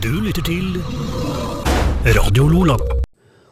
[0.00, 0.78] Du lytter til
[2.16, 2.76] Radio Lola.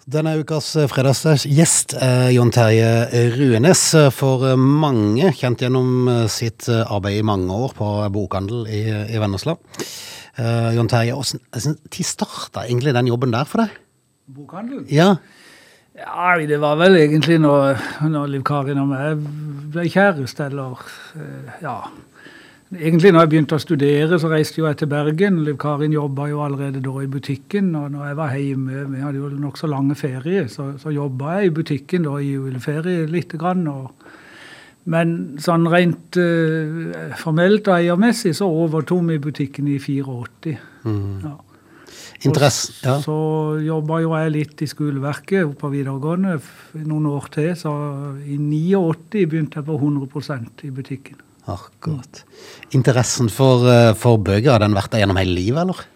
[0.08, 2.89] Denne ukas fredagsgjest er Jon Terje
[3.37, 3.82] Ruenes,
[4.17, 9.58] for mange kjent gjennom sitt arbeid i mange år på bokhandel i, i Vennesla.
[10.38, 11.76] Uh, Jon Terje, hvordan
[12.08, 13.76] starta egentlig den jobben der for deg?
[14.38, 14.88] Bokhandelen?
[14.92, 15.17] Ja,
[15.99, 19.23] Ja, det var vel egentlig når, når Liv Karin og meg
[19.74, 20.78] ble kjæreste, eller
[21.19, 21.80] eh, ja.
[22.69, 25.38] Egentlig når jeg begynte å studere, så reiste jeg til Bergen.
[25.46, 27.70] Liv Karin jobba jo allerede da i butikken.
[27.78, 31.48] Og når jeg var hjemme, vi hadde jo nokså lange ferier, så, så jobba jeg
[31.48, 33.62] i butikken da i juleferie lite grann.
[33.73, 34.10] Og,
[34.92, 40.52] men sånn rent uh, formelt og eiermessig så overtok vi butikken i 84.
[41.24, 41.32] Ja.
[42.28, 42.74] interesse.
[42.84, 42.98] Ja.
[43.00, 43.16] Så
[43.64, 46.37] jobba jo jeg litt i skoleverket på videregående
[46.84, 47.48] noen år til.
[47.56, 47.73] Så
[48.28, 51.24] i 89 begynte jeg på 100% i butikken.
[51.48, 52.25] Akkurat.
[52.77, 55.87] Interessen for, eh, for bøker, har den vært der gjennom hele livet, eller?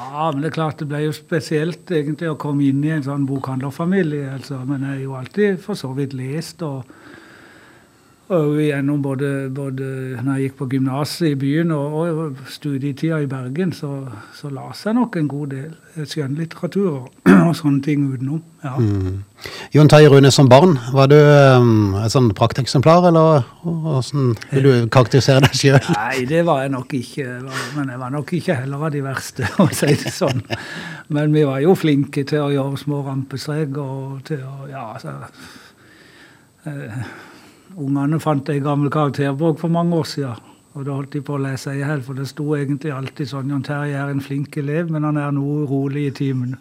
[0.00, 3.04] Ja, men det er klart det ble jo spesielt egentlig å komme inn i en
[3.04, 4.32] sånn bokhandlerfamilie.
[4.38, 4.58] Altså.
[4.66, 6.62] Men jeg har jo alltid for så vidt lest.
[6.62, 6.84] og
[8.30, 9.86] og gjennom både, både
[10.22, 14.04] når jeg gikk på gymnaset i byen og, og studietida i Bergen, så,
[14.38, 15.72] så las jeg nok en god del
[16.06, 17.08] skjønnlitteratur og,
[17.48, 18.42] og sånne ting utenom.
[18.62, 18.76] Ja.
[18.78, 19.24] Mm.
[19.74, 24.90] Jon Terje Rune, som barn, var du um, et sånn prakteksemplar, eller hvordan vil du
[24.94, 25.80] karakterisere deg sjøl?
[25.96, 27.26] Nei, det var jeg nok ikke.
[27.78, 30.44] Men jeg var nok ikke heller av de verste, å si det sånn.
[31.10, 35.16] Men vi var jo flinke til å gjøre små rampestreker og til å Ja, altså
[36.70, 37.02] eh,
[37.78, 40.46] Ungene fant ei gammel karakterbok for mange år siden.
[40.78, 43.50] Og da holdt de på å lese i hjel, for det sto egentlig alltid sånn
[43.50, 46.54] Jan Terje er en flink elev, men han er noe urolig i timen.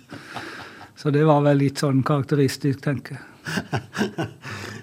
[0.98, 3.26] Så det var vel litt sånn karakteristisk, tenker jeg.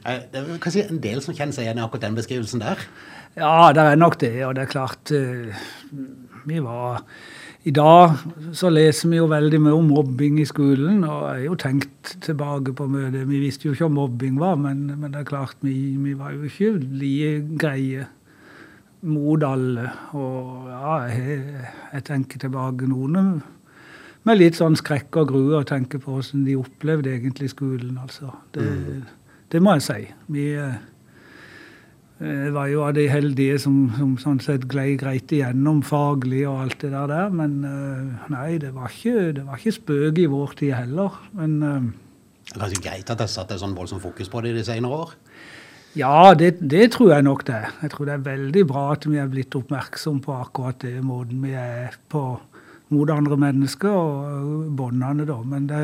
[0.06, 2.78] Eh, Det er kanskje en del som kjenner seg igjen i akkurat den beskrivelsen der.
[3.34, 4.30] Ja, det er nok det.
[4.47, 5.50] Og det er klart eh,
[6.47, 7.02] Vi var
[7.67, 8.20] I dag
[8.55, 11.00] så leser vi jo veldig mye om mobbing i skolen.
[11.03, 13.27] Og jeg har jo tenkt tilbake på møtet.
[13.27, 16.37] Vi visste jo ikke hva mobbing var, men, men det er klart vi, vi var
[16.37, 18.06] jo ikke like greie
[19.06, 19.91] mot alle.
[20.15, 23.41] Og ja, jeg, jeg tenker tilbake noen
[24.26, 28.32] med litt sånn skrekk og grue og tenker på hvordan de opplevde egentlig skolen, altså.
[28.55, 28.66] Det,
[29.53, 30.00] det må jeg si.
[30.34, 30.78] Vi eh,
[32.16, 36.62] jeg var jo av de heldige som, som sånn sett glei greit igjennom faglig og
[36.62, 40.55] alt det der, men eh, nei, det var ikke, det var ikke spøk i vår
[40.56, 41.21] tid heller.
[41.37, 41.91] Men eh,
[42.49, 44.65] Det er kanskje greit at det satt et sånn voldsomt fokus på det i de
[44.65, 45.12] senere år.
[45.97, 47.62] ja, det, det tror jeg nok det.
[47.82, 51.44] Jeg tror det er veldig bra at vi er blitt oppmerksom på akkurat det måten
[51.44, 52.25] vi er på
[52.94, 55.37] mot andre mennesker og båndene, da.
[55.44, 55.82] Men det,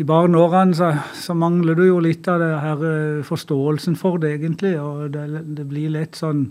[0.00, 0.90] i barneårene så,
[1.20, 4.74] så mangler du jo litt av det her eh, forståelsen for det, egentlig.
[4.80, 5.26] Og det,
[5.58, 6.46] det blir lett sånn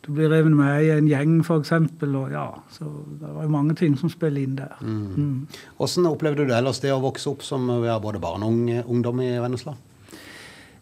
[0.00, 1.74] Du blir revet med i en gjeng, f.eks.
[2.08, 2.86] Og ja, så
[3.20, 4.78] det var jo mange ting som spiller inn der.
[4.80, 5.42] Mm.
[5.76, 9.34] Hvordan opplevde du ellers det å vokse opp som både barn og ung- ungdom i
[9.42, 9.76] Vennesla?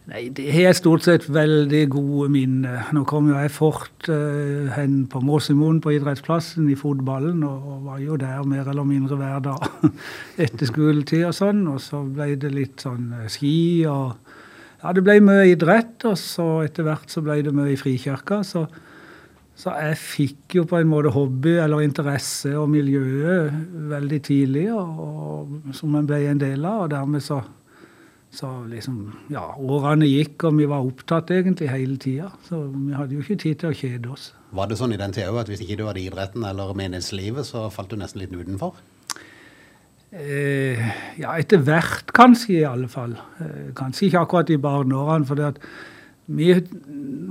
[0.09, 2.87] Nei, det har jeg stort sett veldig gode minner.
[2.97, 7.83] Nå kom jo jeg fort uh, hen på Måsimoen på idrettsplassen i fotballen, og, og
[7.91, 9.67] var jo der mer eller mindre hver dag
[10.47, 11.61] etter skoletid og sånn.
[11.69, 13.59] Og så ble det litt sånn eh, ski
[13.91, 14.17] og
[14.79, 18.41] Ja, det ble mye idrett, og så etter hvert så ble det mye i Frikirka.
[18.47, 18.63] Så,
[19.59, 23.53] så jeg fikk jo på en måte hobby eller interesse og miljøet
[23.93, 26.87] veldig tidlig, og, og som en ble en del av.
[26.87, 27.43] og dermed så
[28.39, 28.99] så liksom,
[29.35, 32.29] ja, årene gikk, og vi var opptatt egentlig hele tida.
[32.47, 34.29] Så vi hadde jo ikke tid til å kjede oss.
[34.55, 37.49] Var det sånn i den tida òg at hvis ikke du hadde idretten eller menighetslivet,
[37.49, 38.79] så falt du nesten litt utenfor?
[40.15, 40.81] Eh,
[41.19, 43.17] ja, etter hvert kanskje, i alle fall.
[43.43, 45.27] Eh, kanskje ikke akkurat i barneårene.
[45.29, 45.63] For det at
[46.39, 46.53] vi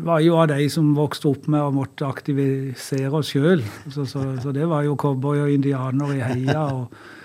[0.05, 3.63] var jo av de som vokste opp med å måtte aktivisere oss sjøl.
[3.93, 6.67] Så, så, så det var jo cowboy og indianer i heia.
[6.67, 7.15] og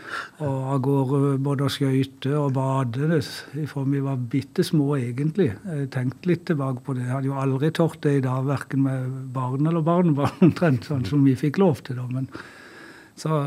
[0.43, 3.21] og av gårde både å skøyte og bade
[3.71, 5.53] fra vi var bitte små, egentlig.
[5.67, 7.07] Jeg tenkte litt tilbake på det.
[7.07, 11.07] Jeg hadde jo aldri tort det i dag, verken med barn eller barnebarn, omtrent sånn
[11.09, 12.01] som vi fikk lov til.
[12.01, 12.29] da, men
[13.23, 13.43] så,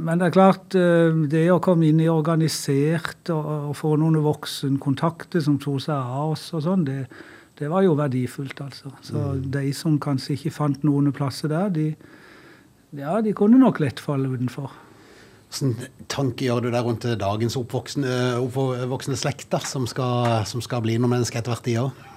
[0.00, 4.22] men det er klart, eh, det å komme inn i organisert og, og få noen
[4.24, 7.02] voksenkontakter som tok seg av oss og sånn, det,
[7.60, 8.94] det var jo verdifullt, altså.
[9.04, 11.90] Så de som kanskje ikke fant noen plasser der, de,
[12.98, 14.72] ja, de kunne nok lett falle utenfor.
[15.52, 20.96] Hvilken tanke gjør du deg rundt dagens oppvoksende, oppvoksende slekter som skal, som skal bli
[20.96, 22.08] noen mennesker etter hvert, de òg?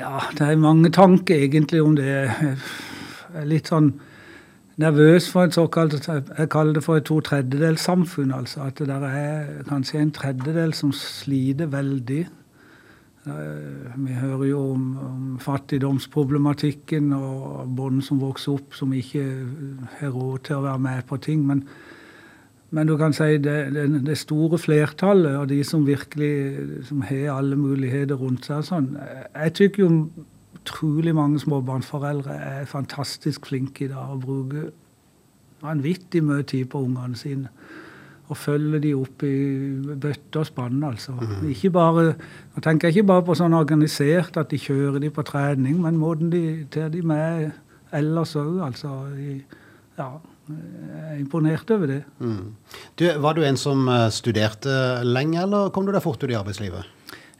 [0.00, 2.04] Ja, det er mange tanker egentlig om det.
[2.10, 3.94] Jeg er litt sånn
[4.80, 8.32] nervøs for et såkalt Jeg kaller det for et to tredjedelssamfunn.
[8.36, 12.26] Altså at det der er kanskje en tredjedel som sliter veldig.
[13.26, 19.24] Eh, Vi hører jo om, om fattigdomsproblematikken og barn som vokser opp som ikke
[20.00, 21.44] har råd til å være med på ting.
[21.46, 21.64] Men,
[22.70, 23.58] men du kan si det,
[24.06, 28.64] det, store flertallet av de som virkelig som har alle muligheter rundt seg.
[28.64, 28.94] Sånn.
[29.34, 29.90] Jeg tykker jo
[30.60, 34.70] utrolig mange småbarnsforeldre er fantastisk flinke i dag og bruker
[35.60, 37.52] vanvittig mye tid på ungene sine.
[38.30, 39.34] Og følger de opp i
[39.98, 41.16] bøtte og spann, altså.
[41.50, 42.12] Ikke bare,
[42.54, 46.30] jeg tenker ikke bare på sånn organisert at de kjører de på trening, men måten
[46.30, 47.48] de tar de med
[47.90, 48.92] ellers òg, altså.
[49.98, 50.12] Ja,
[50.50, 52.00] jeg er imponert over det.
[52.22, 52.54] Mm.
[52.98, 56.38] Du, var du en som eh, studerte lenge, eller kom du deg fort ut i
[56.38, 56.96] arbeidslivet?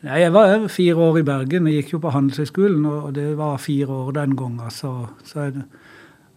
[0.06, 1.66] Nei, Jeg var fire år i Bergen.
[1.68, 4.70] Jeg gikk jo på Handelshøyskolen, og det var fire år den gangen.
[4.72, 4.92] Så,
[5.28, 5.64] så jeg,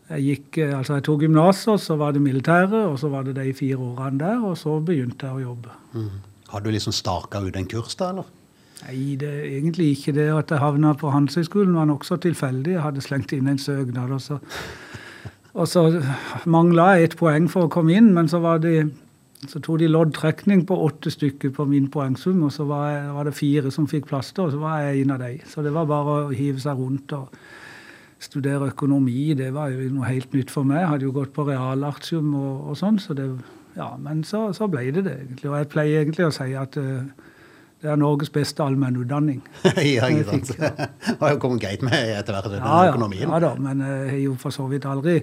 [0.09, 3.35] jeg gikk, eh, altså jeg tok gymnaset, så var det militæret, og så var det
[3.37, 5.75] de fire årene der, og så begynte jeg å jobbe.
[5.93, 6.09] Mm.
[6.53, 8.31] Har du liksom staka ut en kurs da, eller?
[8.83, 10.27] Nei, det er egentlig ikke det.
[10.35, 12.75] At jeg havna på Handelshøyskolen var nokså tilfeldig.
[12.75, 14.39] Jeg hadde slengt inn en søknad, og så,
[15.53, 15.85] og så
[16.45, 18.91] mangla jeg ett poeng for å komme inn, men så var det
[19.49, 23.27] så tok de loddtrekning på åtte stykker på min poengsum, og så var, jeg, var
[23.27, 25.33] det fire som fikk plass til, og så var jeg en av de.
[25.49, 27.33] Så det var bare å hive seg rundt og
[28.23, 29.33] studere økonomi.
[29.37, 30.81] Det var jo noe helt nytt for meg.
[30.83, 33.29] Jeg hadde jo gått på realartium og, og sånn, så det
[33.73, 35.49] Ja, men så, så ble det det, egentlig.
[35.49, 37.31] Og jeg pleier egentlig å si at uh,
[37.81, 39.39] det er Norges beste allmennutdanning.
[39.95, 40.51] ja, ikke sant.
[41.07, 43.25] Det har jo kommet greit med etter hvert, den Ja, ja, økonomien.
[43.27, 45.17] ja da, men jeg har jo for så vidt aldri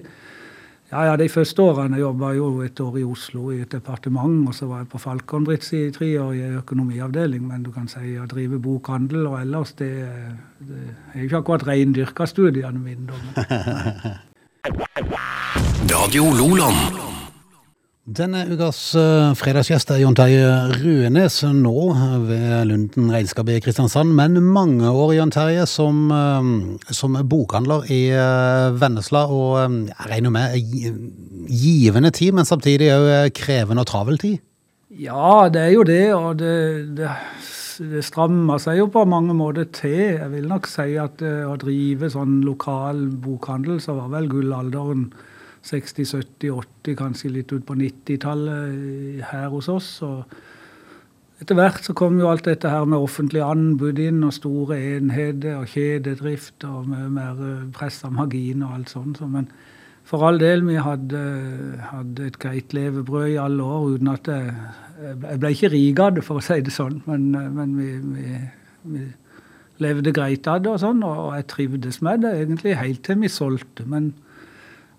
[0.91, 4.55] Ja, ja, De første årene jobba jo et år i Oslo i et departement, og
[4.55, 7.45] så var jeg på Falcon-Brits i tre år i økonomiavdeling.
[7.47, 9.91] Men du kan si å drive bokhandel og ellers, det,
[10.59, 10.81] det
[11.13, 13.07] er jo ikke akkurat reindyrka studiene mine.
[15.91, 17.00] Radio Loland.
[18.11, 20.47] Denne ukas uh, fredagsgjest er Jon Terje
[20.81, 21.71] Ruenes, nå
[22.25, 26.49] ved Lunden regnskap i Kristiansand, men mange år, Jon Terje, som, eh,
[26.91, 30.59] som bokhandler i eh, Vennesla, og eh, jeg regner med
[31.47, 34.41] givende tid, men samtidig òg krevende og travel tid.
[34.99, 36.55] Ja, det er jo det, og det,
[36.97, 37.15] det,
[37.93, 40.17] det strammer seg jo på mange måter til.
[40.17, 45.13] Jeg vil nok si at eh, å drive sånn lokal bokhandel, så var vel gullalderen
[45.65, 46.53] 60-, 70-,
[46.85, 49.91] 80-, kanskje litt ut på 90-tallet her hos oss.
[50.05, 50.23] og
[51.41, 55.57] etter hvert så kom jo alt dette her med offentlig anbud inn, og store enheter
[55.57, 59.17] og kjededrift og mye mer eh, press av margin og alt sånt.
[59.17, 59.47] Så, men
[60.05, 61.21] for all del, vi hadde,
[61.89, 64.53] hadde et greit levebrød i alle år uten at jeg,
[65.01, 67.89] jeg ble ikke rik av det, for å si det sånn, men, eh, men vi,
[68.05, 68.37] vi,
[68.93, 69.07] vi
[69.81, 73.33] levde greit av det og sånn, og jeg trivdes med det egentlig helt til vi
[73.33, 73.87] solgte.
[73.89, 74.11] Men,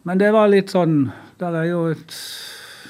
[0.08, 1.04] men det var litt sånn
[1.40, 2.16] Der er jo et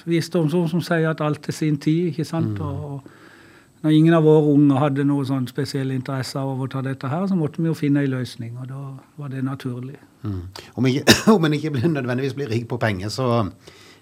[0.09, 2.59] visdomsord som sier at alt til sin tid, ikke sant?
[2.61, 6.83] Og, og når ingen av våre unger hadde noe sånn spesiell interesse av å overta
[6.87, 8.81] dette her, så måtte vi jo finne en løsning, og da
[9.19, 9.99] var det naturlig.
[10.23, 10.43] Mm.
[10.79, 13.29] Om, ikke, om en ikke nødvendigvis blir rik på penger, så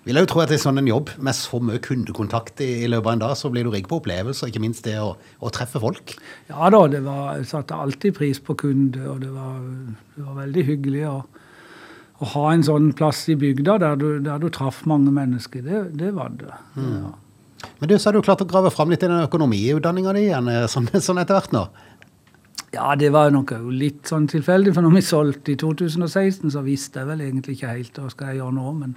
[0.05, 2.71] vil jeg jo tro at det er sånn en jobb med så mye kundekontakt i,
[2.85, 5.15] i løpet av en dag, så blir du rik på opplevelser, ikke minst det å,
[5.17, 6.17] å treffe folk.
[6.53, 9.61] Ja da, det var, jeg satte alltid pris på kunde, og det var,
[10.17, 11.19] det var veldig hyggelig å,
[12.21, 15.65] å ha en sånn plass i bygda der du, der du traff mange mennesker.
[15.65, 16.53] Det, det var det.
[16.77, 17.13] Ja.
[17.79, 20.51] Men du, så har du klart å grave fram litt i den økonomiutdanninga di igjen,
[20.53, 21.65] eh, sånn, sånn etter hvert nå.
[22.71, 27.03] Ja, det var nok litt sånn tilfeldig, for når vi solgte i 2016, så visste
[27.03, 28.95] jeg vel egentlig ikke helt hva skal jeg gjøre nå, men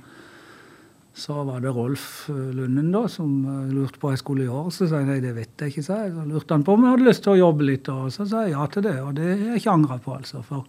[1.14, 4.74] så var det Rolf eh, Lunden da, som eh, lurte på hva jeg skulle gjøre.
[4.74, 6.14] Så sa jeg nei, det vet jeg ikke, sa jeg.
[6.16, 8.46] Så lurte han på om jeg hadde lyst til å jobbe litt, og så sa
[8.48, 8.96] jeg ja til det.
[9.02, 10.42] Og det har jeg ikke angra på, altså.
[10.48, 10.66] For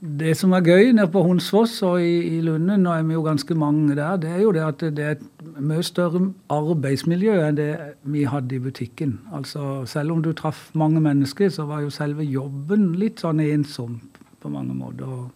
[0.00, 3.22] det som er gøy nede på Hunsfoss og i, i Lunden, nå er vi jo
[3.24, 5.24] ganske mange der, det er jo det at det er et
[5.56, 6.20] mye større
[6.52, 7.70] arbeidsmiljø enn det
[8.04, 9.16] vi hadde i butikken.
[9.32, 13.98] Altså, selv om du traff mange mennesker, så var jo selve jobben litt sånn ensom
[14.42, 15.08] på mange måter.
[15.08, 15.32] og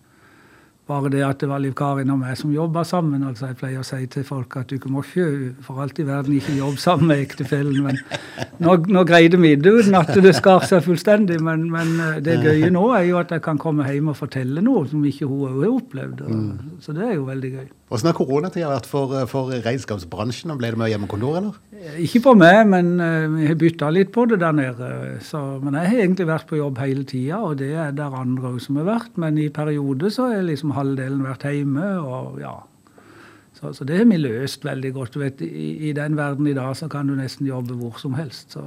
[0.90, 3.22] bare det at det var Liv Karin og meg som jobba sammen.
[3.26, 6.36] altså Jeg pleier å si til folk at du må ikke for alt i verden
[6.36, 7.78] ikke jobbe sammen med ektefellen.
[7.86, 8.00] Men
[8.60, 11.38] nå, nå greide vi det uten at det skar seg fullstendig.
[11.46, 14.64] Men, men eh, det gøye nå er jo at jeg kan komme hjem og fortelle
[14.64, 16.24] noe som ikke hun òg har opplevd.
[16.26, 17.68] Og, Så det er jo veldig gøy.
[17.90, 20.52] Åssen har koronatida vært for, eh, for regnskapsbransjen?
[20.58, 21.58] Ble det mye hjemmekontor, eller?
[21.80, 22.92] Eh, Ikke på meg, men
[23.36, 24.90] vi har bytta litt på det der nede.
[25.26, 28.52] Så, men jeg har egentlig vært på jobb hele tida, og det er der andre
[28.54, 29.16] òg som har vært.
[29.20, 32.56] Men i perioder så har liksom halvdelen vært hjemme, og ja.
[33.60, 35.14] Så, så det har vi løst veldig godt.
[35.14, 38.16] Du vet, i, I den verden i dag så kan du nesten jobbe hvor som
[38.16, 38.56] helst.
[38.56, 38.64] Så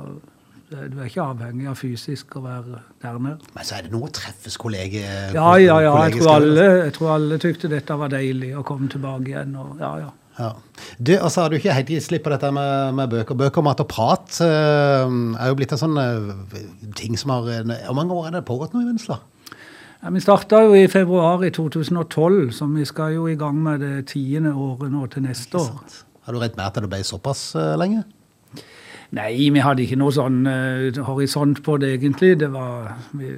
[0.74, 3.54] du er ikke avhengig av fysisk å være der nede.
[3.54, 5.94] Men så er det noe å treffes kolleger Ja, ja, ja.
[6.08, 9.56] Jeg tror, alle, jeg tror alle tykte dette var deilig å komme tilbake igjen.
[9.60, 10.12] Og, ja, ja.
[10.34, 10.50] Ja.
[10.98, 13.38] Du, og så har du ikke helt gitt slipp på dette med, med bøker.
[13.38, 16.56] Bøker, mat og prat eh, er jo blitt en sånn eh,
[16.98, 19.20] ting som har Hvor mange år er det pågått nå i Vennesla?
[20.04, 23.80] Ja, vi starta jo i februar i 2012, så vi skal jo i gang med
[23.80, 25.78] det tiende året nå til neste år.
[26.28, 28.02] Har du regnet med at det ble såpass uh, lenge?
[29.16, 32.34] Nei, vi hadde ikke noe sånn uh, horisont på det, egentlig.
[32.42, 33.32] Det var vi,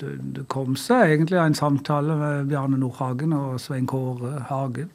[0.00, 4.90] det, det, kom seg egentlig av en samtale med Bjarne Nordhagen og Svein Kåre Hagen.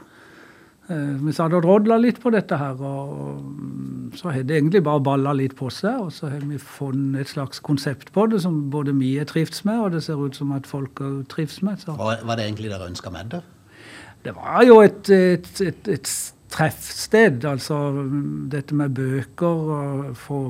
[0.87, 5.33] Vi satt og drodla litt på dette her, og så har det egentlig bare balla
[5.35, 5.99] litt på seg.
[6.05, 9.65] Og så har vi funnet et slags konsept på det som både vi er trivs
[9.67, 11.83] med, og det ser ut som at folk òg trives med.
[11.89, 13.43] Hva var det egentlig dere ønska med det?
[14.23, 16.13] Det var jo et, et, et, et
[16.55, 17.43] treffsted.
[17.47, 17.81] Altså
[18.51, 20.41] dette med bøker, og få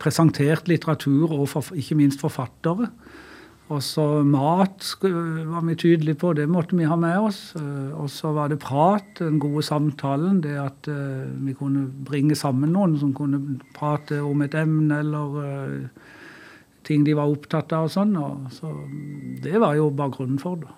[0.00, 2.92] presentert litteratur, og for, ikke minst forfattere.
[3.72, 7.54] Og så mat var vi tydelige på, det måtte vi ha med oss.
[7.56, 10.42] Eh, og så var det prat, den gode samtalen.
[10.44, 13.40] Det at uh, vi kunne bringe sammen noen som kunne
[13.76, 16.10] prate om et emne eller uh,
[16.84, 18.12] ting de var opptatt av og sånn.
[18.20, 18.74] Og så
[19.44, 20.68] det var jo bakgrunnen for det.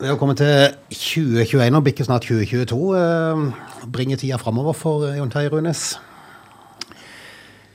[0.00, 2.76] Vi har kommet til 2021 og bikker snart 2022.
[2.96, 3.40] Eh,
[3.92, 5.82] bringer tida framover for eh, Jon Terje Runes?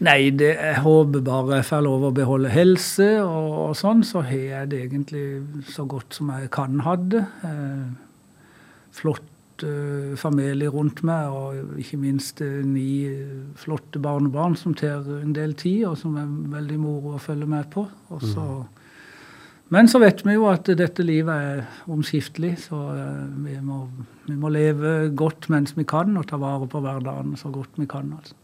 [0.02, 4.24] Nei, det, jeg håper bare jeg får lov å beholde helse og, og sånn, så
[4.26, 5.22] har jeg det egentlig
[5.70, 7.22] så godt som jeg kan ha det.
[7.46, 7.86] Eh,
[8.98, 13.06] flott eh, familie rundt meg, og ikke minst eh, ni
[13.62, 17.70] flotte barnebarn som tar en del tid, og som er veldig moro å følge med
[17.70, 17.86] på.
[18.10, 18.85] Og så mm.
[19.74, 23.86] Men så vet vi jo at dette livet er omskiftelig, så eh, vi må,
[24.28, 27.88] vi må leve godt mens vi kan, og ta vare på hverdagen så godt vi
[27.90, 28.12] kan.
[28.14, 28.38] altså.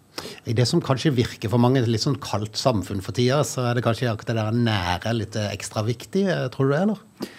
[0.49, 3.77] I det som kanskje virker for mange litt sånn kaldt samfunn for tida, så er
[3.77, 7.31] det kanskje akkurat det der nære litt ekstra viktig, tror du det, eller?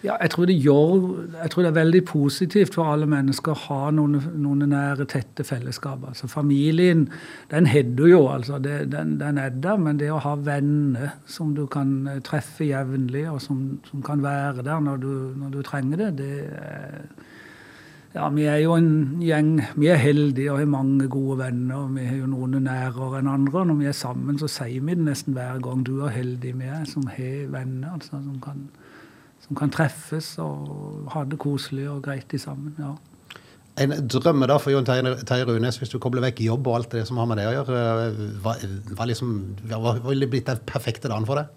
[0.00, 1.02] Ja, jeg tror, gjør,
[1.42, 5.44] jeg tror, det er veldig positivt for alle mennesker å ha noen, noen nære, tette
[5.44, 6.06] fellesskap.
[6.08, 7.02] Altså Familien
[7.50, 8.56] den hedder jo, altså.
[8.64, 9.76] Det, den, den, er der.
[9.76, 14.24] Men det å ha venner som du kan eh, treffe jevnlig, og som, som, kan
[14.24, 17.04] være der når du, når du trenger det, det er,
[18.14, 19.52] ja, Vi er jo en gjeng.
[19.76, 21.76] Vi er heldige og har mange gode venner.
[21.76, 23.60] og Vi har jo noen nærere enn andre.
[23.60, 25.84] og Når vi er sammen, så sier vi det nesten hver gang.
[25.84, 27.92] Du er heldig vi er som har venner.
[27.92, 28.70] altså som kan
[29.50, 32.74] som kan treffes og ha det koselig og greit sammen.
[32.78, 32.94] ja.
[33.80, 37.06] En drømme da for Jon Terje Runes, hvis du kobler vekk jobb og alt det
[37.08, 37.80] som har med det å gjøre,
[38.44, 38.54] hva,
[38.92, 39.32] hva, liksom,
[39.70, 41.48] hva ville blitt den perfekte dagen for deg?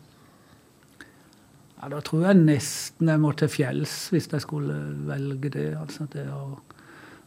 [1.81, 4.77] Ja, Da tror jeg nesten jeg må til fjells hvis jeg skulle
[5.09, 5.67] velge det.
[5.77, 6.55] Altså det å,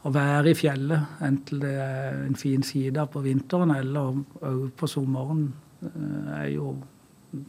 [0.02, 4.90] å være i fjellet, enten det er en fin side på vinteren eller òg på
[4.90, 5.50] sommeren,
[5.84, 6.72] eh, er jo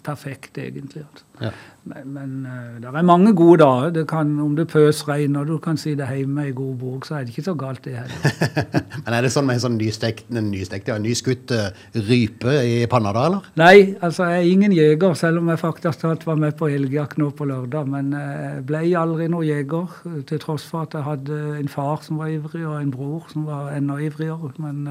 [0.03, 1.03] perfekt, egentlig.
[1.03, 1.25] Altså.
[1.41, 1.49] Ja.
[1.87, 4.05] Men, men uh, det er mange gode dager.
[4.09, 7.25] Kan, om det pøsregner og du kan si det hjemme i god bok, så er
[7.25, 8.51] det ikke så galt, det heller.
[9.05, 11.69] men er det sånn med en sånn nystekt, nystekt ja, nyskutt uh,
[12.09, 13.49] rype i panna da, eller?
[13.59, 17.21] Nei, altså jeg er ingen jeger, selv om jeg faktisk talt var med på elgjakt
[17.21, 17.91] nå på lørdag.
[17.91, 22.01] Men eh, jeg ble aldri noen jeger, til tross for at jeg hadde en far
[22.05, 24.53] som var ivrig, og en bror som var enda ivrigere.
[24.61, 24.83] Men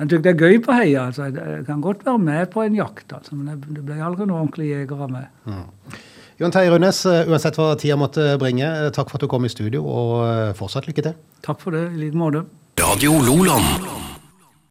[0.00, 1.08] jeg syns det er gøy på heia.
[1.10, 1.26] Altså.
[1.28, 3.36] Jeg kan godt være med på en jakt, altså.
[3.36, 5.28] men det ble aldri noen ordentlige jegere med.
[5.44, 5.98] Mm.
[6.40, 9.84] Jon Terje Rønnes, uansett hva tida måtte bringe, takk for at du kom i studio,
[9.84, 11.18] og eh, fortsatt lykke til.
[11.44, 12.46] Takk for det, i like måte.
[12.80, 14.19] Radio Loland.